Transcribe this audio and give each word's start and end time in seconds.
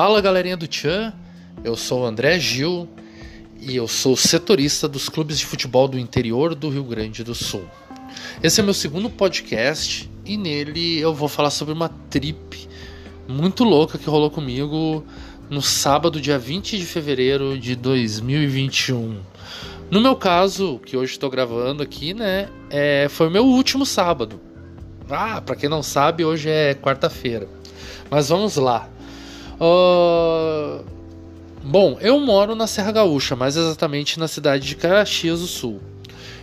Fala 0.00 0.20
galerinha 0.20 0.56
do 0.56 0.68
Tchan, 0.68 1.12
eu 1.64 1.74
sou 1.74 2.02
o 2.02 2.06
André 2.06 2.38
Gil 2.38 2.88
e 3.60 3.74
eu 3.74 3.88
sou 3.88 4.16
setorista 4.16 4.86
dos 4.86 5.08
clubes 5.08 5.40
de 5.40 5.44
futebol 5.44 5.88
do 5.88 5.98
interior 5.98 6.54
do 6.54 6.68
Rio 6.68 6.84
Grande 6.84 7.24
do 7.24 7.34
Sul. 7.34 7.64
Esse 8.40 8.60
é 8.60 8.62
meu 8.62 8.74
segundo 8.74 9.10
podcast 9.10 10.08
e 10.24 10.36
nele 10.36 11.00
eu 11.00 11.12
vou 11.12 11.28
falar 11.28 11.50
sobre 11.50 11.74
uma 11.74 11.88
trip 11.88 12.68
muito 13.26 13.64
louca 13.64 13.98
que 13.98 14.08
rolou 14.08 14.30
comigo 14.30 15.04
no 15.50 15.60
sábado, 15.60 16.20
dia 16.20 16.38
20 16.38 16.78
de 16.78 16.86
fevereiro 16.86 17.58
de 17.58 17.74
2021. 17.74 19.18
No 19.90 20.00
meu 20.00 20.14
caso, 20.14 20.78
que 20.86 20.96
hoje 20.96 21.10
estou 21.10 21.28
gravando 21.28 21.82
aqui, 21.82 22.14
né, 22.14 22.48
é, 22.70 23.08
foi 23.10 23.26
o 23.26 23.32
meu 23.32 23.44
último 23.44 23.84
sábado. 23.84 24.40
Ah, 25.10 25.40
para 25.40 25.56
quem 25.56 25.68
não 25.68 25.82
sabe, 25.82 26.24
hoje 26.24 26.48
é 26.48 26.72
quarta-feira. 26.72 27.48
Mas 28.08 28.28
vamos 28.28 28.54
lá. 28.54 28.88
Uh... 29.60 30.84
Bom, 31.62 31.98
eu 32.00 32.18
moro 32.18 32.54
na 32.54 32.66
Serra 32.66 32.92
Gaúcha, 32.92 33.36
mais 33.36 33.56
exatamente 33.56 34.18
na 34.18 34.26
cidade 34.26 34.66
de 34.66 34.74
Caxias 34.74 35.40
do 35.40 35.46
Sul. 35.46 35.80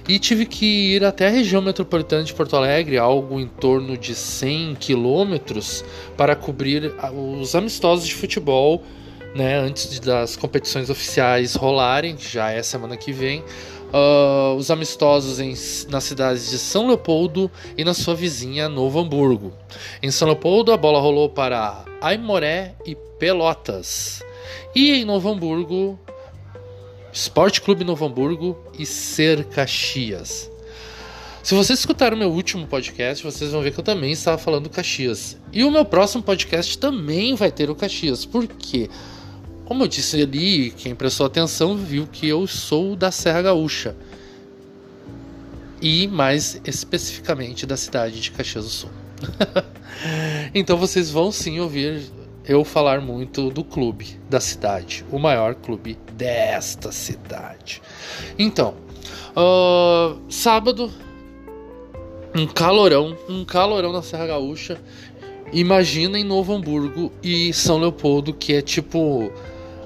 E 0.08 0.20
tive 0.20 0.46
que 0.46 0.94
ir 0.94 1.04
até 1.04 1.26
a 1.26 1.32
região 1.32 1.64
metropolitana 1.64 2.24
de 2.24 2.32
Porto 2.32 2.55
Alegre, 2.55 3.00
algo 3.00 3.40
em 3.40 3.48
torno 3.48 3.98
de 3.98 4.14
100 4.14 4.76
quilômetros, 4.76 5.84
para 6.16 6.36
cobrir 6.36 6.94
os 7.40 7.55
amistosos 7.55 8.05
de 8.05 8.14
futebol, 8.14 8.84
né, 9.34 9.58
antes 9.58 10.00
das 10.00 10.36
competições 10.36 10.91
oficiais 10.91 11.55
rolarem, 11.55 12.16
que 12.16 12.32
já 12.32 12.52
é 12.52 12.62
semana 12.62 12.96
que 12.96 13.12
vem. 13.12 13.44
Uh, 13.98 14.55
os 14.55 14.70
amistosos 14.70 15.40
em, 15.40 15.54
nas 15.90 16.04
cidades 16.04 16.49
de 16.49 16.59
São 16.59 16.85
Leopoldo 16.85 17.49
e 17.77 17.84
na 17.85 17.94
sua 17.94 18.13
vizinha 18.13 18.68
Novo 18.68 18.99
Hamburgo. 18.99 19.54
Em 20.04 20.12
São 20.12 20.27
Leopoldo, 20.27 20.73
a 20.73 20.77
bola 20.77 20.99
rolou 20.99 21.29
para 21.29 21.85
Aimoré 22.01 22.76
e 22.85 22.93
Pelotas. 23.18 24.21
E 24.76 24.91
em 24.91 25.05
Novo 25.05 25.29
Hamburgo, 25.29 25.98
Esporte 27.13 27.62
Clube 27.62 27.85
Novo 27.85 28.05
Hamburgo 28.05 28.57
e 28.77 28.85
Ser 28.85 29.46
Caxias. 29.46 30.51
Se 31.41 31.54
vocês 31.54 31.79
escutaram 31.79 32.18
meu 32.18 32.32
último 32.32 32.68
podcast, 32.68 33.23
vocês 33.23 33.51
vão 33.51 33.62
ver 33.62 33.71
que 33.71 33.79
eu 33.79 33.84
também 33.84 34.12
estava 34.12 34.38
falando 34.38 34.68
Caxias. 34.68 35.38
E 35.54 35.63
o 35.63 35.71
meu 35.71 35.85
próximo 35.85 36.21
podcast 36.21 36.77
também 36.77 37.35
vai 37.35 37.51
ter 37.51 37.70
o 37.70 37.76
Caxias. 37.76 38.26
Por 38.26 38.48
quê? 38.48 38.90
Como 39.66 39.84
eu 39.84 39.88
disse 39.88 40.21
ali, 40.21 40.70
quem 40.71 40.94
prestou 40.94 41.26
atenção 41.26 41.76
viu 41.76 42.08
que 42.08 42.27
eu 42.27 42.46
sou 42.46 42.96
da 42.96 43.12
Serra 43.12 43.41
Gaúcha. 43.41 43.96
E 45.82 46.07
mais 46.07 46.62
especificamente 46.63 47.66
da 47.66 47.76
cidade 47.76 48.22
de 48.22 48.32
Caxias 48.32 48.63
do 48.63 48.70
Sul. 48.70 48.90
então 50.54 50.77
vocês 50.77 51.10
vão 51.10 51.32
sim 51.32 51.60
ouvir 51.60 52.04
eu 52.48 52.63
falar 52.63 53.02
muito 53.02 53.49
do 53.49 53.63
clube 53.63 54.20
da 54.30 54.40
cidade, 54.40 55.04
o 55.12 55.18
maior 55.18 55.55
clube 55.55 55.98
desta 56.13 56.91
cidade. 56.91 57.82
Então, 58.38 58.76
uh, 59.35 60.20
sábado, 60.29 60.91
um 62.35 62.46
calorão, 62.46 63.18
um 63.27 63.44
calorão 63.44 63.91
na 63.91 64.03
Serra 64.03 64.28
Gaúcha. 64.28 64.79
Imagina 65.52 66.19
em 66.19 66.24
Novo 66.24 66.53
Hamburgo 66.53 67.12
e 67.24 67.52
São 67.53 67.78
Leopoldo, 67.78 68.34
que 68.34 68.53
é 68.53 68.62
tipo 68.62 69.31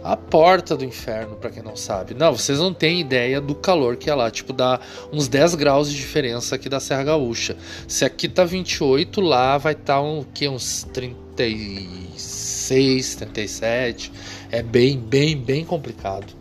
a 0.04 0.16
porta 0.16 0.78
do 0.78 0.86
inferno, 0.86 1.36
para 1.36 1.50
quem 1.50 1.64
não 1.64 1.76
sabe. 1.76 2.14
Não, 2.14 2.36
vocês 2.36 2.60
não 2.60 2.72
têm 2.74 3.02
ideia 3.02 3.42
do 3.42 3.56
calor 3.56 3.98
que 3.98 4.10
é 4.10 4.16
lá. 4.16 4.32
Tipo, 4.32 4.54
dá 4.54 4.80
uns 5.12 5.28
10 5.28 5.56
graus 5.56 5.92
de 5.92 5.98
diferença 5.98 6.56
aqui 6.56 6.70
da 6.70 6.80
Serra 6.80 7.04
Gaúcha. 7.04 7.58
Se 7.88 8.06
aqui 8.06 8.30
tá 8.30 8.46
28, 8.46 9.20
lá 9.22 9.58
vai 9.58 9.74
estar 9.74 9.96
tá 9.96 10.02
um, 10.02 10.24
que, 10.24 10.48
uns 10.48 10.84
36, 10.94 13.16
37. 13.16 14.12
É 14.52 14.64
bem, 14.64 14.98
bem, 14.98 15.38
bem 15.38 15.66
complicado 15.66 16.34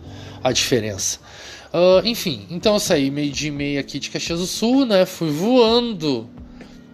a 0.42 0.52
diferença. 0.52 1.18
Uh, 1.72 2.06
enfim, 2.06 2.46
então 2.50 2.74
eu 2.74 2.80
saí 2.80 3.10
meio 3.10 3.30
dia 3.30 3.48
e 3.48 3.52
meia 3.52 3.80
aqui 3.80 3.98
de 3.98 4.08
Caxias 4.08 4.38
do 4.38 4.46
Sul, 4.46 4.86
né? 4.86 5.04
Fui 5.04 5.30
voando 5.30 6.28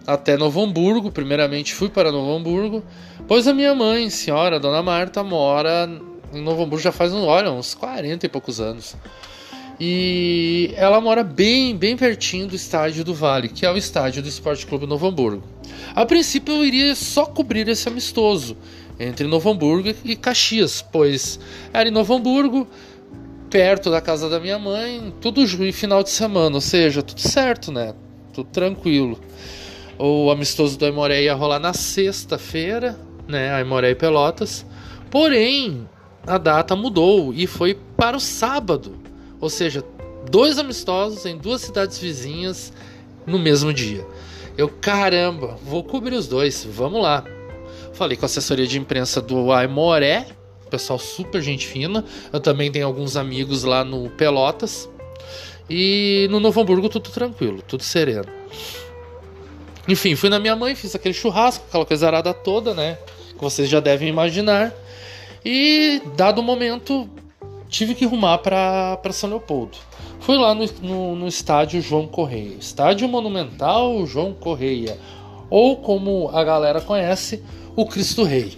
até 0.05 0.35
Novo 0.35 0.61
Hamburgo. 0.61 1.11
Primeiramente 1.11 1.73
fui 1.73 1.89
para 1.89 2.11
Novo 2.11 2.35
Hamburgo, 2.35 2.83
pois 3.27 3.47
a 3.47 3.53
minha 3.53 3.73
mãe, 3.73 4.09
senhora 4.09 4.59
Dona 4.59 4.83
Marta, 4.83 5.23
mora 5.23 5.89
Novo 6.41 6.63
Hamburgo 6.63 6.83
já 6.83 6.91
faz, 6.91 7.13
olha, 7.13 7.51
uns 7.51 7.73
40 7.73 8.25
e 8.25 8.29
poucos 8.29 8.59
anos. 8.59 8.95
E 9.79 10.73
ela 10.77 11.01
mora 11.01 11.23
bem, 11.23 11.75
bem 11.75 11.97
pertinho 11.97 12.47
do 12.47 12.55
estádio 12.55 13.03
do 13.03 13.13
Vale, 13.13 13.49
que 13.49 13.65
é 13.65 13.71
o 13.71 13.77
estádio 13.77 14.21
do 14.21 14.29
Esporte 14.29 14.65
Clube 14.65 14.87
Novo 14.87 15.07
Hamburgo. 15.07 15.43
A 15.93 16.05
princípio 16.05 16.55
eu 16.55 16.65
iria 16.65 16.95
só 16.95 17.25
cobrir 17.25 17.67
esse 17.67 17.87
amistoso 17.87 18.55
entre 18.99 19.27
Novo 19.27 19.49
Hamburgo 19.49 19.93
e 20.05 20.15
Caxias, 20.15 20.81
pois 20.81 21.39
era 21.73 21.89
em 21.89 21.91
Novo 21.91 22.13
Hamburgo, 22.13 22.67
perto 23.49 23.91
da 23.91 23.99
casa 23.99 24.29
da 24.29 24.39
minha 24.39 24.57
mãe, 24.57 25.13
tudo 25.19 25.45
final 25.73 26.03
de 26.03 26.09
semana, 26.09 26.55
ou 26.55 26.61
seja, 26.61 27.03
tudo 27.03 27.19
certo, 27.19 27.71
né? 27.71 27.93
Tudo 28.33 28.49
tranquilo. 28.49 29.19
O 29.97 30.29
amistoso 30.29 30.77
do 30.77 30.85
Aimoré 30.85 31.23
ia 31.23 31.33
rolar 31.33 31.59
na 31.59 31.73
sexta-feira, 31.73 32.97
né? 33.27 33.53
Aimoré 33.53 33.91
e 33.91 33.95
Pelotas. 33.95 34.65
Porém, 35.09 35.87
a 36.25 36.37
data 36.37 36.75
mudou 36.75 37.33
e 37.33 37.47
foi 37.47 37.77
para 37.95 38.17
o 38.17 38.19
sábado. 38.19 38.97
Ou 39.39 39.49
seja, 39.49 39.83
dois 40.29 40.57
amistosos 40.57 41.25
em 41.25 41.37
duas 41.37 41.61
cidades 41.61 41.97
vizinhas 41.97 42.73
no 43.25 43.37
mesmo 43.37 43.73
dia. 43.73 44.05
Eu, 44.57 44.69
caramba, 44.69 45.57
vou 45.63 45.83
cobrir 45.83 46.15
os 46.15 46.27
dois, 46.27 46.65
vamos 46.69 47.01
lá. 47.01 47.23
Falei 47.93 48.17
com 48.17 48.25
a 48.25 48.27
assessoria 48.27 48.67
de 48.67 48.77
imprensa 48.77 49.21
do 49.21 49.51
Aimoré, 49.51 50.27
pessoal 50.75 50.99
super 50.99 51.41
gente 51.41 51.65
fina. 51.65 52.03
Eu 52.31 52.39
também 52.39 52.71
tenho 52.71 52.85
alguns 52.85 53.15
amigos 53.15 53.63
lá 53.63 53.83
no 53.83 54.09
Pelotas. 54.09 54.89
E 55.69 56.27
no 56.29 56.39
Novo 56.39 56.61
Hamburgo 56.61 56.89
tudo 56.89 57.09
tranquilo, 57.09 57.61
tudo 57.67 57.81
sereno. 57.81 58.27
Enfim, 59.87 60.15
fui 60.15 60.29
na 60.29 60.39
minha 60.39 60.55
mãe, 60.55 60.75
fiz 60.75 60.93
aquele 60.93 61.13
churrasco, 61.13 61.65
aquela 61.67 61.85
coisa 61.85 62.07
arada 62.07 62.33
toda, 62.33 62.73
né? 62.73 62.97
Que 63.35 63.41
vocês 63.41 63.69
já 63.69 63.79
devem 63.79 64.07
imaginar. 64.07 64.73
E, 65.45 66.01
dado 66.17 66.39
o 66.39 66.43
momento, 66.43 67.07
tive 67.69 67.93
que 67.93 68.03
rumar 68.03 68.39
para 68.39 69.11
São 69.11 69.29
Leopoldo. 69.29 69.77
Fui 70.19 70.37
lá 70.37 70.55
no, 70.55 70.65
no, 70.81 71.15
no, 71.15 71.27
estádio 71.27 71.79
João 71.81 72.07
Correia, 72.07 72.55
estádio 72.59 73.07
monumental 73.07 74.03
João 74.07 74.33
Correia, 74.33 74.97
ou 75.51 75.77
como 75.77 76.29
a 76.33 76.43
galera 76.43 76.81
conhece, 76.81 77.43
o 77.75 77.85
Cristo 77.85 78.23
Rei. 78.23 78.57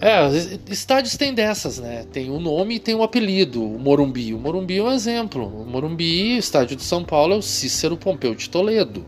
É, 0.00 0.26
estádios 0.68 1.16
tem 1.16 1.32
dessas, 1.32 1.78
né? 1.78 2.04
Tem 2.12 2.30
o 2.30 2.40
nome 2.40 2.74
e 2.74 2.78
tem 2.80 2.94
o 2.94 3.02
apelido, 3.02 3.62
o 3.62 3.78
Morumbi. 3.78 4.34
O 4.34 4.38
Morumbi 4.38 4.78
é 4.78 4.82
um 4.82 4.92
exemplo. 4.92 5.46
O 5.46 5.64
Morumbi, 5.64 6.36
estádio 6.36 6.76
de 6.76 6.82
São 6.82 7.04
Paulo, 7.04 7.32
é 7.32 7.36
o 7.36 7.42
Cícero 7.42 7.96
Pompeu 7.96 8.34
de 8.34 8.50
Toledo. 8.50 9.06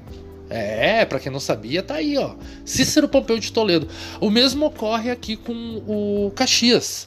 É, 0.50 1.04
para 1.04 1.20
quem 1.20 1.30
não 1.30 1.40
sabia, 1.40 1.82
tá 1.82 1.96
aí, 1.96 2.16
ó. 2.16 2.34
Cícero 2.64 3.08
Pompeu 3.08 3.38
de 3.38 3.52
Toledo. 3.52 3.88
O 4.20 4.30
mesmo 4.30 4.66
ocorre 4.66 5.10
aqui 5.10 5.36
com 5.36 5.82
o 5.86 6.32
Caxias, 6.34 7.06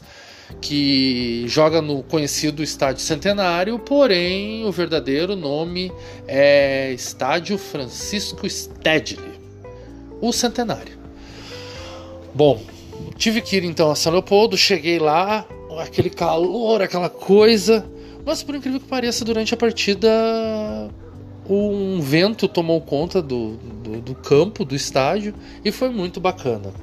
que 0.59 1.45
joga 1.47 1.81
no 1.81 2.03
conhecido 2.03 2.61
Estádio 2.61 3.01
Centenário, 3.01 3.79
porém 3.79 4.65
o 4.65 4.71
verdadeiro 4.71 5.35
nome 5.35 5.91
é 6.27 6.91
Estádio 6.91 7.57
Francisco 7.57 8.47
Stedley, 8.47 9.39
o 10.19 10.31
Centenário. 10.31 10.99
Bom, 12.33 12.61
tive 13.17 13.41
que 13.41 13.57
ir 13.57 13.63
então 13.63 13.91
a 13.91 13.95
São 13.95 14.11
Leopoldo, 14.11 14.55
cheguei 14.55 14.99
lá, 14.99 15.47
aquele 15.79 16.09
calor, 16.09 16.81
aquela 16.81 17.09
coisa, 17.09 17.85
mas 18.25 18.43
por 18.43 18.53
incrível 18.53 18.79
que 18.79 18.87
pareça, 18.87 19.25
durante 19.25 19.53
a 19.53 19.57
partida 19.57 20.09
um 21.49 21.99
vento 21.99 22.47
tomou 22.47 22.79
conta 22.81 23.21
do, 23.21 23.57
do, 23.83 24.01
do, 24.01 24.15
campo, 24.15 24.63
do 24.63 24.75
estádio, 24.75 25.33
e 25.63 25.71
foi 25.71 25.89
muito 25.89 26.19
bacana. 26.19 26.73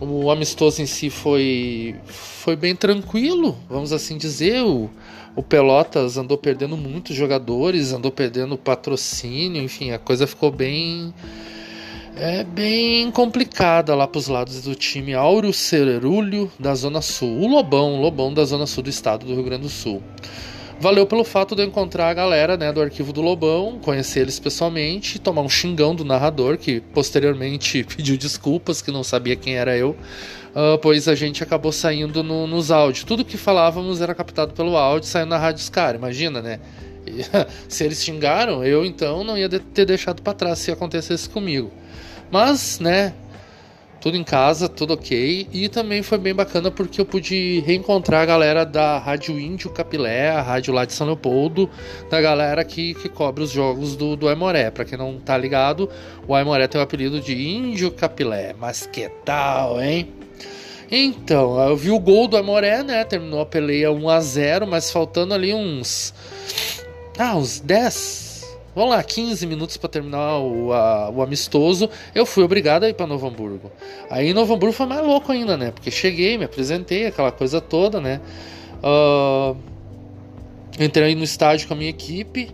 O 0.00 0.30
amistoso 0.30 0.82
em 0.82 0.86
si 0.86 1.08
foi, 1.08 1.94
foi 2.06 2.56
bem 2.56 2.74
tranquilo, 2.74 3.56
vamos 3.68 3.92
assim 3.92 4.18
dizer. 4.18 4.62
O, 4.62 4.90
o 5.36 5.42
Pelotas 5.42 6.18
andou 6.18 6.36
perdendo 6.36 6.76
muitos 6.76 7.14
jogadores, 7.14 7.92
andou 7.92 8.10
perdendo 8.10 8.58
patrocínio, 8.58 9.62
enfim, 9.62 9.92
a 9.92 9.98
coisa 9.98 10.26
ficou 10.26 10.50
bem. 10.50 11.14
É 12.16 12.44
bem 12.44 13.10
complicada 13.10 13.92
lá 13.92 14.06
para 14.06 14.18
os 14.20 14.28
lados 14.28 14.62
do 14.62 14.74
time 14.76 15.14
Áureo 15.14 15.52
Cerulho 15.52 16.50
da 16.60 16.72
Zona 16.72 17.02
Sul. 17.02 17.40
O 17.40 17.48
Lobão, 17.48 17.94
o 17.94 18.00
Lobão 18.00 18.32
da 18.32 18.44
Zona 18.44 18.66
Sul 18.66 18.84
do 18.84 18.90
estado 18.90 19.26
do 19.26 19.34
Rio 19.34 19.42
Grande 19.42 19.62
do 19.62 19.68
Sul. 19.68 20.00
Valeu 20.84 21.06
pelo 21.06 21.24
fato 21.24 21.56
de 21.56 21.62
eu 21.62 21.66
encontrar 21.66 22.10
a 22.10 22.12
galera 22.12 22.58
né, 22.58 22.70
do 22.70 22.78
arquivo 22.78 23.10
do 23.10 23.22
Lobão, 23.22 23.78
conhecer 23.80 24.20
eles 24.20 24.38
pessoalmente, 24.38 25.18
tomar 25.18 25.40
um 25.40 25.48
xingão 25.48 25.94
do 25.94 26.04
narrador, 26.04 26.58
que 26.58 26.78
posteriormente 26.78 27.82
pediu 27.88 28.18
desculpas, 28.18 28.82
que 28.82 28.90
não 28.90 29.02
sabia 29.02 29.34
quem 29.34 29.56
era 29.56 29.74
eu, 29.74 29.96
uh, 30.54 30.76
pois 30.82 31.08
a 31.08 31.14
gente 31.14 31.42
acabou 31.42 31.72
saindo 31.72 32.22
no, 32.22 32.46
nos 32.46 32.70
áudios. 32.70 33.02
Tudo 33.02 33.24
que 33.24 33.38
falávamos 33.38 34.02
era 34.02 34.14
captado 34.14 34.52
pelo 34.52 34.76
áudio, 34.76 35.08
saiu 35.08 35.24
na 35.24 35.38
rádio 35.38 35.64
Scar, 35.64 35.94
imagina, 35.94 36.42
né? 36.42 36.60
Se 37.66 37.82
eles 37.82 38.04
xingaram, 38.04 38.62
eu 38.62 38.84
então 38.84 39.24
não 39.24 39.38
ia 39.38 39.48
ter 39.48 39.86
deixado 39.86 40.20
para 40.20 40.34
trás 40.34 40.58
se 40.58 40.70
acontecesse 40.70 41.30
comigo. 41.30 41.72
Mas, 42.30 42.78
né, 42.78 43.14
tudo 44.04 44.18
em 44.18 44.22
casa, 44.22 44.68
tudo 44.68 44.92
ok. 44.92 45.48
E 45.50 45.66
também 45.66 46.02
foi 46.02 46.18
bem 46.18 46.34
bacana 46.34 46.70
porque 46.70 47.00
eu 47.00 47.06
pude 47.06 47.60
reencontrar 47.60 48.20
a 48.20 48.26
galera 48.26 48.62
da 48.62 48.98
Rádio 48.98 49.40
Índio 49.40 49.70
Capilé, 49.70 50.28
a 50.28 50.42
rádio 50.42 50.74
lá 50.74 50.84
de 50.84 50.92
São 50.92 51.06
Leopoldo, 51.06 51.70
da 52.10 52.20
galera 52.20 52.62
que, 52.66 52.92
que 52.92 53.08
cobre 53.08 53.42
os 53.42 53.50
jogos 53.50 53.96
do, 53.96 54.14
do 54.14 54.28
Aimoré. 54.28 54.70
Pra 54.70 54.84
quem 54.84 54.98
não 54.98 55.18
tá 55.18 55.38
ligado, 55.38 55.88
o 56.28 56.34
Aimoré 56.34 56.68
tem 56.68 56.78
o 56.78 56.84
apelido 56.84 57.18
de 57.18 57.32
Índio 57.32 57.90
Capilé. 57.90 58.54
Mas 58.58 58.86
que 58.86 59.08
tal, 59.24 59.80
hein? 59.80 60.12
Então, 60.90 61.58
eu 61.66 61.74
vi 61.74 61.90
o 61.90 61.98
gol 61.98 62.28
do 62.28 62.36
Amoré, 62.36 62.82
né? 62.82 63.04
Terminou 63.04 63.40
a 63.40 63.46
peleia 63.46 63.90
1 63.90 64.08
a 64.10 64.20
0 64.20 64.66
mas 64.66 64.90
faltando 64.90 65.32
ali 65.32 65.54
uns. 65.54 66.12
Ah, 67.18 67.36
uns 67.36 67.58
10. 67.58 68.23
Vamos 68.74 68.90
lá, 68.90 69.02
15 69.02 69.46
minutos 69.46 69.76
para 69.76 69.88
terminar 69.88 70.38
o, 70.38 70.72
a, 70.72 71.08
o 71.10 71.22
amistoso. 71.22 71.88
Eu 72.14 72.26
fui 72.26 72.42
obrigado 72.42 72.84
a 72.84 72.88
ir 72.88 72.94
para 72.94 73.06
Novo 73.06 73.26
Hamburgo. 73.26 73.70
Aí 74.10 74.34
Novo 74.34 74.54
Hamburgo 74.54 74.74
foi 74.74 74.86
mais 74.86 75.04
louco 75.06 75.30
ainda, 75.30 75.56
né? 75.56 75.70
Porque 75.70 75.90
cheguei, 75.90 76.36
me 76.36 76.44
apresentei, 76.44 77.06
aquela 77.06 77.30
coisa 77.30 77.60
toda, 77.60 78.00
né? 78.00 78.20
Uh, 78.82 79.56
entrei 80.78 81.14
no 81.14 81.22
estádio 81.22 81.68
com 81.68 81.74
a 81.74 81.76
minha 81.76 81.90
equipe. 81.90 82.50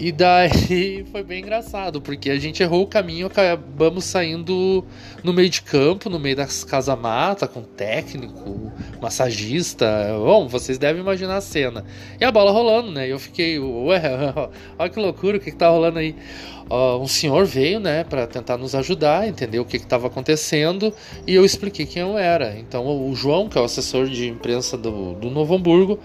E 0.00 0.12
daí 0.12 1.04
foi 1.10 1.24
bem 1.24 1.40
engraçado, 1.40 2.00
porque 2.00 2.30
a 2.30 2.38
gente 2.38 2.62
errou 2.62 2.84
o 2.84 2.86
caminho, 2.86 3.26
acabamos 3.26 4.04
saindo 4.04 4.84
no 5.24 5.32
meio 5.32 5.50
de 5.50 5.60
campo, 5.60 6.08
no 6.08 6.20
meio 6.20 6.36
das 6.36 6.62
casa-mata, 6.62 7.48
com 7.48 7.62
técnico, 7.62 8.72
massagista. 9.02 9.86
Bom, 10.16 10.46
vocês 10.46 10.78
devem 10.78 11.02
imaginar 11.02 11.38
a 11.38 11.40
cena. 11.40 11.84
E 12.20 12.24
a 12.24 12.30
bola 12.30 12.52
rolando, 12.52 12.92
né? 12.92 13.08
E 13.08 13.10
eu 13.10 13.18
fiquei, 13.18 13.58
ué, 13.58 14.00
olha 14.78 14.88
que 14.88 15.00
loucura, 15.00 15.36
o 15.36 15.40
que, 15.40 15.50
que 15.50 15.56
tá 15.56 15.68
rolando 15.68 15.98
aí? 15.98 16.14
Uh, 16.70 16.98
um 17.00 17.06
senhor 17.06 17.46
veio, 17.46 17.80
né, 17.80 18.04
para 18.04 18.26
tentar 18.26 18.58
nos 18.58 18.74
ajudar, 18.74 19.26
entender 19.26 19.58
o 19.58 19.64
que 19.64 19.78
estava 19.78 20.06
acontecendo, 20.06 20.92
e 21.26 21.34
eu 21.34 21.44
expliquei 21.44 21.86
quem 21.86 22.02
eu 22.02 22.18
era. 22.18 22.58
Então, 22.58 23.08
o 23.08 23.14
João, 23.14 23.48
que 23.48 23.56
é 23.56 23.60
o 23.60 23.64
assessor 23.64 24.06
de 24.06 24.28
imprensa 24.28 24.76
do, 24.76 25.14
do 25.14 25.30
Novo 25.30 25.54
Hamburgo, 25.54 25.98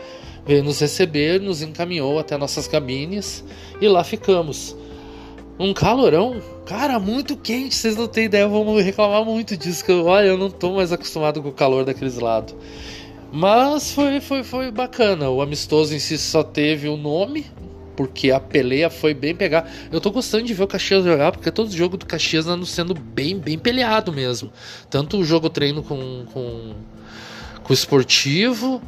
veio 0.46 0.64
nos 0.64 0.80
receber, 0.80 1.42
nos 1.42 1.62
encaminhou 1.62 2.18
até 2.18 2.38
nossas 2.38 2.68
cabines 2.68 3.44
e 3.82 3.88
lá 3.88 4.04
ficamos. 4.04 4.76
Um 5.60 5.74
calorão, 5.74 6.42
cara, 6.66 6.98
muito 6.98 7.38
quente, 7.38 7.76
vocês 7.76 7.96
não 7.96 8.08
têm 8.08 8.26
ideia, 8.26 8.48
vamos 8.48 8.82
reclamar 8.84 9.24
muito 9.24 9.56
disso, 9.56 9.84
que 9.84 9.92
eu, 9.92 10.06
olha, 10.06 10.28
eu 10.28 10.38
não 10.38 10.50
tô 10.50 10.74
mais 10.74 10.92
acostumado 10.92 11.42
com 11.42 11.50
o 11.50 11.54
calor 11.54 11.86
daqueles 11.86 12.18
lados. 12.18 12.56
Mas 13.32 13.92
foi, 13.92 14.20
foi, 14.20 14.44
foi 14.44 14.72
bacana, 14.72 15.30
o 15.30 15.42
amistoso 15.42 15.94
em 15.94 16.00
si 16.00 16.18
só 16.18 16.44
teve 16.44 16.88
o 16.88 16.98
nome, 16.98 17.46
porque 17.96 18.32
a 18.32 18.40
peleia 18.40 18.90
foi 18.90 19.14
bem 19.14 19.36
pegar. 19.36 19.70
Eu 19.92 20.02
tô 20.02 20.12
gostando 20.12 20.44
de 20.44 20.54
ver 20.54 20.64
o 20.64 20.68
Caxias 20.68 21.04
jogar, 21.04 21.32
porque 21.32 21.52
todo 21.52 21.72
jogo 21.72 21.98
do 21.98 22.06
Caxias 22.06 22.48
anda 22.48 22.66
sendo 22.66 22.94
bem, 22.94 23.38
bem 23.38 23.58
peleado 23.58 24.12
mesmo. 24.12 24.52
Tanto 24.90 25.18
o 25.18 25.24
jogo 25.24 25.50
treino 25.50 25.84
com, 25.84 26.26
com, 26.34 26.74
com 27.64 27.70
o 27.70 27.74
esportivo, 27.74 28.82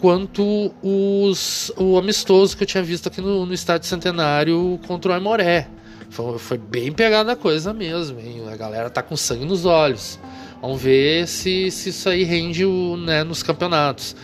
quanto 0.00 0.72
os, 0.82 1.72
o 1.76 1.98
amistoso 1.98 2.56
que 2.56 2.62
eu 2.62 2.66
tinha 2.66 2.82
visto 2.82 3.08
aqui 3.08 3.20
no, 3.20 3.46
no 3.46 3.54
estádio 3.54 3.88
Centenário 3.88 4.78
contra 4.86 5.12
o 5.12 5.14
Aimoré. 5.14 5.68
Foi, 6.10 6.38
foi 6.38 6.58
bem 6.58 6.92
pegada 6.92 7.32
a 7.32 7.36
coisa 7.36 7.72
mesmo, 7.72 8.20
hein? 8.20 8.42
a 8.50 8.56
galera 8.56 8.88
tá 8.88 9.02
com 9.02 9.16
sangue 9.16 9.44
nos 9.44 9.64
olhos. 9.64 10.18
Vamos 10.62 10.80
ver 10.80 11.26
se, 11.26 11.70
se 11.70 11.90
isso 11.90 12.08
aí 12.08 12.24
rende 12.24 12.64
o, 12.64 12.96
né, 12.96 13.22
nos 13.22 13.42
campeonatos. 13.42 14.16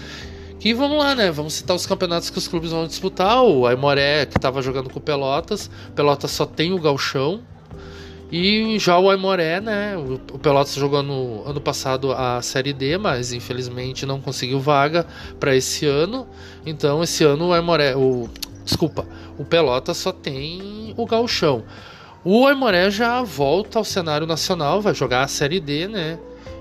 E 0.64 0.72
vamos 0.72 0.96
lá, 0.96 1.12
né? 1.14 1.28
Vamos 1.32 1.54
citar 1.54 1.74
os 1.74 1.84
campeonatos 1.86 2.30
que 2.30 2.38
os 2.38 2.46
clubes 2.46 2.70
vão 2.70 2.86
disputar. 2.86 3.42
O 3.42 3.66
Aimoré, 3.66 4.26
que 4.26 4.38
estava 4.38 4.62
jogando 4.62 4.88
com 4.88 5.00
o 5.00 5.02
Pelotas. 5.02 5.68
Pelotas 5.92 6.30
só 6.30 6.46
tem 6.46 6.72
o 6.72 6.78
Galchão. 6.78 7.40
E 8.30 8.78
já 8.78 8.96
o 8.96 9.10
Aimoré, 9.10 9.60
né? 9.60 9.96
O 9.96 10.38
Pelotas 10.38 10.74
jogou 10.74 11.02
no 11.02 11.42
ano 11.44 11.60
passado 11.60 12.12
a 12.12 12.40
Série 12.40 12.72
D, 12.72 12.96
mas 12.96 13.32
infelizmente 13.32 14.06
não 14.06 14.20
conseguiu 14.20 14.60
vaga 14.60 15.04
para 15.40 15.54
esse 15.54 15.84
ano. 15.84 16.28
Então 16.64 17.02
esse 17.02 17.24
ano 17.24 17.48
o 17.48 17.52
Aimoré, 17.52 17.96
o 17.96 18.30
desculpa, 18.64 19.04
o 19.36 19.44
Pelotas 19.44 19.96
só 19.96 20.12
tem 20.12 20.94
o 20.96 21.04
Galchão. 21.04 21.64
O 22.24 22.46
Aimoré 22.46 22.88
já 22.88 23.20
volta 23.22 23.80
ao 23.80 23.84
cenário 23.84 24.28
nacional, 24.28 24.80
vai 24.80 24.94
jogar 24.94 25.24
a 25.24 25.28
Série 25.28 25.58
D, 25.58 25.88
né? 25.88 26.18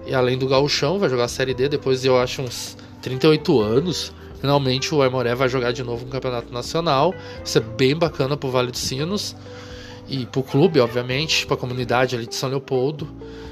E 0.08 0.14
além 0.16 0.38
do 0.40 0.48
Galchão, 0.48 0.98
vai 0.98 1.08
jogar 1.08 1.26
a 1.26 1.30
Série 1.30 1.54
D 1.54 1.70
depois 1.70 2.02
de 2.02 2.08
eu 2.08 2.20
acho 2.20 2.42
uns 2.42 2.76
38 3.02 3.62
anos. 3.62 4.14
Finalmente 4.40 4.94
o 4.94 5.02
Aimoré 5.02 5.36
vai 5.36 5.48
jogar 5.48 5.72
de 5.72 5.84
novo 5.84 6.06
no 6.06 6.12
Campeonato 6.12 6.52
Nacional. 6.52 7.14
Isso 7.44 7.58
é 7.58 7.62
bem 7.62 7.96
bacana 7.96 8.36
pro 8.36 8.50
Vale 8.50 8.72
dos 8.72 8.82
Sinos 8.82 9.36
e 10.08 10.26
para 10.26 10.40
o 10.42 10.44
clube, 10.44 10.80
obviamente, 10.80 11.46
para 11.46 11.56
a 11.56 11.60
comunidade 11.60 12.16
ali 12.16 12.26
de 12.26 12.36
São 12.36 12.50
Leopoldo. 12.50 13.08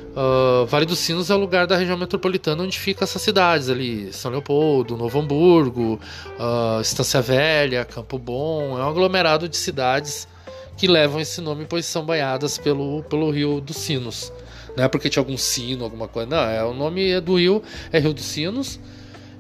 Uh, 0.10 0.66
vale 0.66 0.86
dos 0.86 0.98
Sinos 0.98 1.30
é 1.30 1.36
o 1.36 1.38
lugar 1.38 1.68
da 1.68 1.78
região 1.78 1.96
metropolitana 1.96 2.64
onde 2.64 2.78
fica 2.78 3.04
essas 3.04 3.22
cidades 3.22 3.70
ali, 3.70 4.12
São 4.12 4.32
Leopoldo, 4.32 4.98
Novo 4.98 5.20
Hamburgo, 5.20 6.00
uh, 6.38 6.82
Estância 6.82 7.22
Velha, 7.22 7.86
Campo 7.86 8.18
Bom, 8.18 8.78
é 8.78 8.84
um 8.84 8.90
aglomerado 8.90 9.48
de 9.48 9.56
cidades 9.56 10.28
que 10.76 10.88
levam 10.88 11.22
esse 11.22 11.40
nome 11.42 11.66
pois 11.70 11.86
são 11.86 12.04
banhadas 12.04 12.58
pelo, 12.58 13.04
pelo 13.04 13.30
Rio 13.30 13.62
dos 13.62 13.78
Sinos. 13.78 14.34
Não 14.76 14.84
é 14.84 14.88
porque 14.88 15.10
tinha 15.10 15.22
algum 15.22 15.38
sino, 15.38 15.84
alguma 15.84 16.08
coisa, 16.08 16.30
não, 16.30 16.44
é, 16.44 16.64
o 16.66 16.74
nome 16.74 17.12
é 17.12 17.22
do 17.22 17.38
rio 17.38 17.62
é 17.92 18.00
Rio 18.00 18.14
dos 18.14 18.26
Sinos 18.26 18.80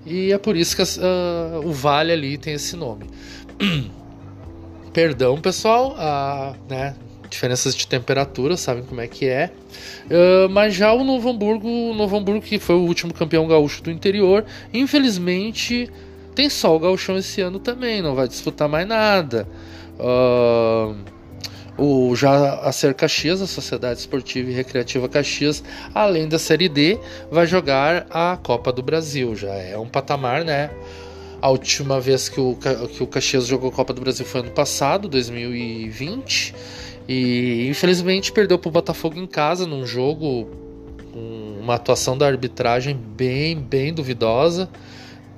e 0.05 0.31
é 0.31 0.37
por 0.37 0.55
isso 0.55 0.75
que 0.75 0.81
uh, 0.81 1.67
o 1.67 1.71
vale 1.71 2.11
ali 2.11 2.37
tem 2.37 2.53
esse 2.53 2.75
nome. 2.75 3.05
Perdão, 4.93 5.39
pessoal, 5.39 5.95
né, 6.67 6.95
diferenças 7.29 7.75
de 7.75 7.87
temperatura, 7.87 8.57
sabem 8.57 8.83
como 8.83 8.99
é 9.01 9.07
que 9.07 9.27
é. 9.27 9.51
Uh, 10.05 10.49
mas 10.49 10.73
já 10.73 10.91
o 10.91 11.03
Novo 11.03 11.29
Hamburgo, 11.29 11.67
o 11.67 11.93
Novo 11.93 12.17
Hamburgo, 12.17 12.41
que 12.41 12.57
foi 12.57 12.75
o 12.75 12.81
último 12.81 13.13
campeão 13.13 13.47
gaúcho 13.47 13.83
do 13.83 13.91
interior, 13.91 14.43
infelizmente 14.73 15.89
tem 16.33 16.49
só 16.49 16.75
o 16.75 16.79
gauchão 16.79 17.17
esse 17.17 17.41
ano 17.41 17.59
também, 17.59 18.01
não 18.01 18.15
vai 18.15 18.27
disputar 18.27 18.67
mais 18.67 18.87
nada. 18.87 19.47
Uh, 19.99 20.95
o, 21.79 22.15
já 22.15 22.55
a 22.59 22.71
Ser 22.71 22.93
Caxias, 22.93 23.41
a 23.41 23.47
Sociedade 23.47 23.99
Esportiva 23.99 24.49
e 24.49 24.53
Recreativa 24.53 25.07
Caxias, 25.07 25.63
além 25.93 26.27
da 26.27 26.37
Série 26.37 26.69
D, 26.69 26.99
vai 27.31 27.47
jogar 27.47 28.05
a 28.09 28.37
Copa 28.37 28.71
do 28.71 28.83
Brasil. 28.83 29.35
Já 29.35 29.53
é 29.53 29.77
um 29.77 29.87
patamar, 29.87 30.43
né? 30.43 30.69
A 31.41 31.49
última 31.49 32.01
vez 32.01 32.27
que 32.27 32.39
o, 32.39 32.55
que 32.55 33.01
o 33.01 33.07
Caxias 33.07 33.47
jogou 33.47 33.71
Copa 33.71 33.93
do 33.93 34.01
Brasil 34.01 34.25
foi 34.25 34.41
ano 34.41 34.51
passado, 34.51 35.07
2020. 35.07 36.53
E 37.07 37.67
infelizmente 37.69 38.31
perdeu 38.31 38.59
para 38.59 38.69
o 38.69 38.71
Botafogo 38.71 39.17
em 39.17 39.25
casa 39.25 39.65
num 39.65 39.85
jogo 39.85 40.47
uma 41.59 41.75
atuação 41.75 42.17
da 42.17 42.25
arbitragem 42.25 42.95
bem, 42.95 43.57
bem 43.57 43.93
duvidosa. 43.93 44.69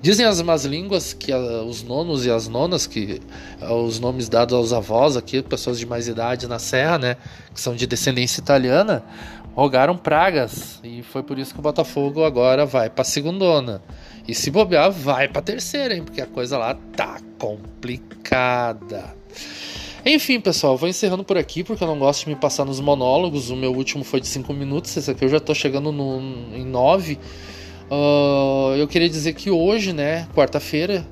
Dizem 0.01 0.25
as 0.25 0.41
más 0.41 0.65
línguas 0.65 1.13
que 1.13 1.31
os 1.31 1.83
nonos 1.83 2.25
e 2.25 2.31
as 2.31 2.47
nonas, 2.47 2.87
que 2.87 3.21
os 3.61 3.99
nomes 3.99 4.27
dados 4.27 4.55
aos 4.55 4.73
avós 4.73 5.15
aqui, 5.15 5.43
pessoas 5.43 5.77
de 5.77 5.85
mais 5.85 6.07
idade 6.07 6.47
na 6.47 6.57
Serra, 6.57 6.97
né, 6.97 7.17
que 7.53 7.61
são 7.61 7.75
de 7.75 7.85
descendência 7.85 8.41
italiana, 8.41 9.03
rogaram 9.53 9.95
pragas 9.95 10.79
e 10.83 11.03
foi 11.03 11.21
por 11.21 11.37
isso 11.37 11.53
que 11.53 11.59
o 11.59 11.61
Botafogo 11.61 12.23
agora 12.23 12.65
vai 12.65 12.89
para 12.89 13.03
a 13.03 13.05
segundona. 13.05 13.79
E 14.27 14.33
se 14.33 14.49
bobear, 14.49 14.91
vai 14.91 15.27
para 15.27 15.39
a 15.39 15.43
terceira, 15.43 15.95
hein, 15.95 16.03
porque 16.03 16.21
a 16.21 16.27
coisa 16.27 16.57
lá 16.57 16.75
tá 16.95 17.19
complicada. 17.37 19.15
Enfim, 20.03 20.39
pessoal, 20.39 20.75
vou 20.77 20.89
encerrando 20.89 21.23
por 21.23 21.37
aqui 21.37 21.63
porque 21.63 21.83
eu 21.83 21.87
não 21.87 21.99
gosto 21.99 22.25
de 22.25 22.29
me 22.29 22.35
passar 22.35 22.65
nos 22.65 22.79
monólogos. 22.79 23.51
O 23.51 23.55
meu 23.55 23.71
último 23.71 24.03
foi 24.03 24.19
de 24.19 24.27
5 24.27 24.51
minutos, 24.51 24.97
esse 24.97 25.11
aqui 25.11 25.25
eu 25.25 25.29
já 25.29 25.39
tô 25.39 25.53
chegando 25.53 25.91
no, 25.91 26.19
em 26.55 26.65
9. 26.65 27.19
Uh, 27.91 28.73
eu 28.77 28.87
queria 28.87 29.09
dizer 29.09 29.33
que 29.33 29.51
hoje, 29.51 29.91
né, 29.91 30.25
quarta-feira, 30.33 31.05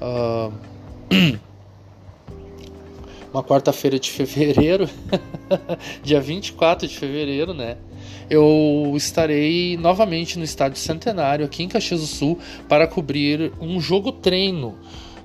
uh, 0.00 0.52
uma 3.34 3.42
quarta-feira 3.42 3.98
de 3.98 4.12
fevereiro, 4.12 4.88
dia 6.04 6.20
24 6.20 6.86
de 6.86 6.96
fevereiro, 6.96 7.52
né? 7.52 7.78
Eu 8.30 8.92
estarei 8.94 9.76
novamente 9.76 10.38
no 10.38 10.44
Estádio 10.44 10.78
Centenário, 10.78 11.44
aqui 11.44 11.64
em 11.64 11.68
Caxias 11.68 12.00
do 12.00 12.06
Sul, 12.06 12.38
para 12.68 12.86
cobrir 12.86 13.52
um 13.60 13.80
jogo 13.80 14.12
treino 14.12 14.78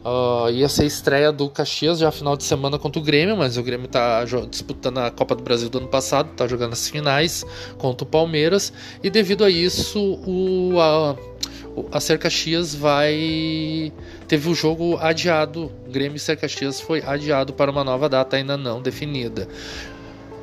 Uh, 0.03 0.50
ia 0.51 0.70
ser 0.70 0.86
estreia 0.86 1.29
do 1.29 1.50
Caxias 1.50 2.00
já 2.00 2.10
final 2.10 2.38
de 2.38 2.46
semana 2.46 2.79
contra 2.79 3.01
o 3.01 3.03
Grêmio, 3.03 3.36
mas 3.36 3.58
o 3.58 3.63
Grêmio 3.63 3.86
está 3.86 4.24
disputando 4.50 5.00
a 5.00 5.12
Copa 5.12 5.36
do 5.36 5.44
Brasil 5.44 5.70
do 5.70 5.77
ano 5.77 5.88
passado, 5.89 6.32
está 6.32 6.48
jogando 6.48 6.72
as 6.72 6.88
finais 6.88 7.46
contra 7.77 8.06
o 8.06 8.08
Palmeiras, 8.08 8.72
e 9.03 9.10
devido 9.10 9.44
a 9.44 9.50
isso 9.50 10.00
o, 10.25 10.79
a, 10.79 11.18
a 11.91 12.00
Ser 12.00 12.18
Caxias 12.18 12.74
vai. 12.74 13.91
Teve 14.25 14.50
o 14.50 14.56
jogo 14.56 14.98
adiado. 14.98 15.70
Grêmio 15.89 16.15
e 16.15 16.20
Ser 16.20 16.38
Caxias 16.38 16.79
foi 16.79 17.03
adiado 17.06 17.51
para 17.51 17.70
uma 17.70 17.84
nova 17.84 18.08
data 18.08 18.38
ainda 18.38 18.56
não 18.56 18.82
definida. 18.82 19.50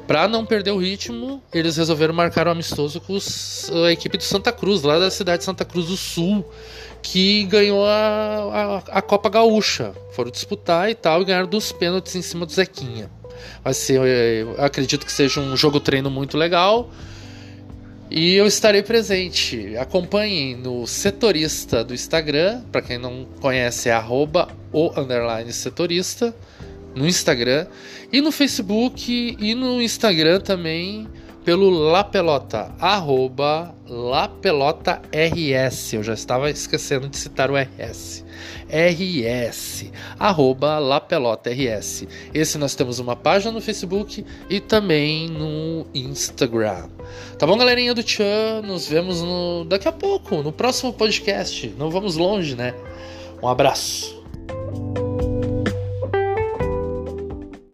Para 0.06 0.28
não 0.28 0.46
perder 0.46 0.70
o 0.70 0.78
ritmo, 0.78 1.42
eles 1.52 1.76
resolveram 1.76 2.14
marcar 2.14 2.46
um 2.46 2.52
amistoso 2.52 3.00
com 3.00 3.14
os, 3.14 3.70
a 3.86 3.90
equipe 3.90 4.16
do 4.16 4.22
Santa 4.22 4.52
Cruz, 4.52 4.82
lá 4.82 4.98
da 4.98 5.10
cidade 5.10 5.38
de 5.38 5.44
Santa 5.44 5.64
Cruz 5.64 5.86
do 5.86 5.96
Sul 5.96 6.44
que 7.02 7.44
ganhou 7.44 7.86
a, 7.86 8.82
a, 8.90 8.98
a, 8.98 9.02
Copa 9.02 9.28
Gaúcha. 9.28 9.92
Foram 10.12 10.30
disputar 10.30 10.90
e 10.90 10.94
tal 10.94 11.22
e 11.22 11.24
ganharam 11.24 11.46
dos 11.46 11.70
pênaltis 11.70 12.14
em 12.16 12.22
cima 12.22 12.44
do 12.44 12.52
Zequinha. 12.52 13.08
Ser, 13.72 14.00
acredito 14.58 15.06
que 15.06 15.12
seja 15.12 15.40
um 15.40 15.56
jogo 15.56 15.78
treino 15.78 16.10
muito 16.10 16.36
legal. 16.36 16.90
E 18.10 18.34
eu 18.34 18.46
estarei 18.46 18.82
presente. 18.82 19.76
Acompanhem 19.76 20.56
no 20.56 20.86
setorista 20.86 21.84
do 21.84 21.94
Instagram. 21.94 22.62
Para 22.72 22.82
quem 22.82 22.98
não 22.98 23.26
conhece, 23.40 23.88
é 23.88 23.92
arroba 23.92 24.48
o 24.72 24.90
setorista 25.52 26.34
no 26.96 27.06
Instagram. 27.06 27.66
E 28.12 28.20
no 28.20 28.32
Facebook 28.32 29.36
e 29.38 29.54
no 29.54 29.80
Instagram 29.80 30.40
também 30.40 31.06
pelo 31.46 31.70
La 31.70 32.02
Pelota, 32.02 32.74
arroba 32.80 33.72
La 33.86 34.26
Pelota 34.26 35.00
RS. 35.12 35.92
Eu 35.92 36.02
já 36.02 36.12
estava 36.12 36.50
esquecendo 36.50 37.08
de 37.08 37.16
citar 37.16 37.52
o 37.52 37.54
RS. 37.56 38.24
RS, 38.68 39.92
arroba 40.18 40.80
La 40.80 41.00
Pelota 41.00 41.48
RS. 41.50 42.08
Esse 42.34 42.58
nós 42.58 42.74
temos 42.74 42.98
uma 42.98 43.14
página 43.14 43.52
no 43.52 43.60
Facebook 43.60 44.26
e 44.50 44.58
também 44.58 45.28
no 45.28 45.86
Instagram. 45.94 46.88
Tá 47.38 47.46
bom, 47.46 47.56
galerinha 47.56 47.94
do 47.94 48.02
Tchan? 48.02 48.62
Nos 48.64 48.88
vemos 48.88 49.22
no... 49.22 49.64
daqui 49.66 49.86
a 49.86 49.92
pouco, 49.92 50.42
no 50.42 50.50
próximo 50.50 50.92
podcast. 50.92 51.72
Não 51.78 51.92
vamos 51.92 52.16
longe, 52.16 52.56
né? 52.56 52.74
Um 53.40 53.46
abraço. 53.46 54.20